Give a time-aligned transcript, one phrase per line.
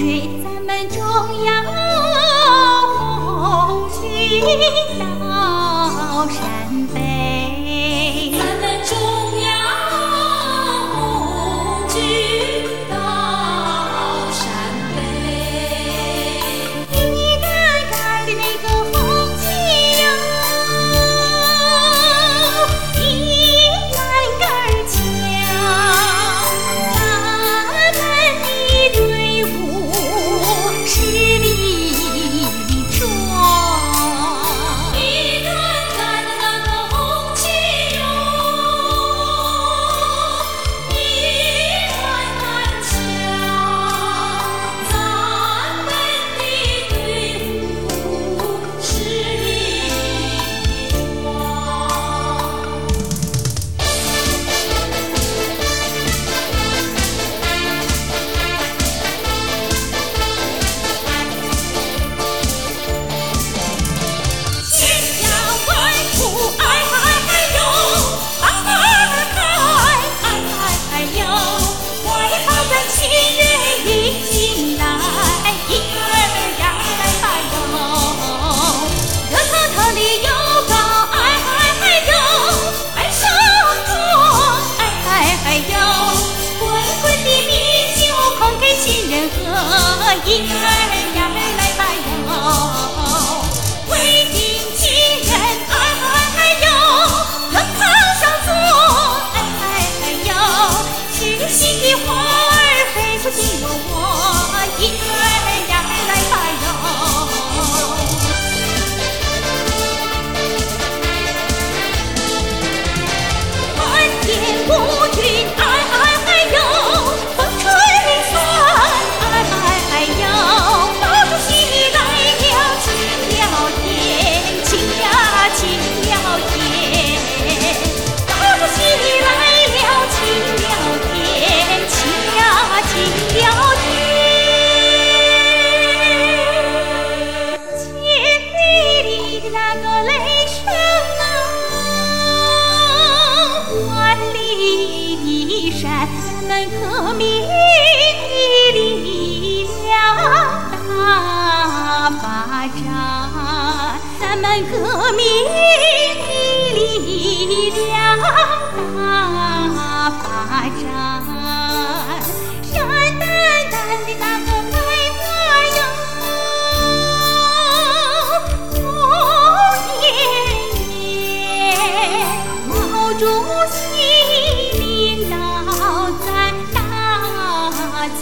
[0.00, 0.39] 水，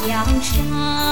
[0.08, 1.07] 江山。